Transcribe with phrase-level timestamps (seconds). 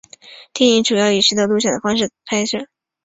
[0.51, 2.67] 电影主要以拾得录像的方式拍摄。